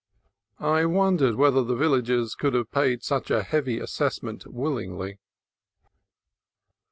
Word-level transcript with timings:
I 0.57 0.85
wondered 0.85 1.35
whether 1.35 1.63
the 1.63 1.75
villagers 1.75 2.33
could 2.33 2.55
have 2.55 2.71
paid 2.71 3.03
such 3.03 3.29
a 3.29 3.43
heavy 3.43 3.77
assessment 3.77 4.47
willingly. 4.47 5.19